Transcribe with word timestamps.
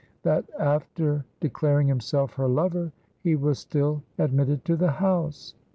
that 0.23 0.49
after 0.57 1.23
declaring 1.41 1.87
himself 1.87 2.33
her 2.33 2.47
lover 2.47 2.91
he 3.21 3.35
was 3.35 3.59
still 3.59 4.01
admitted 4.17 4.65
to 4.65 4.75
the 4.75 4.93
house. 4.93 5.53